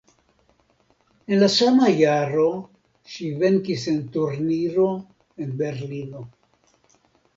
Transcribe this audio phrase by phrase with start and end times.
[1.35, 2.47] En la sama jaro
[3.17, 4.89] ŝi venkis en turniro
[5.45, 6.25] en Berlino.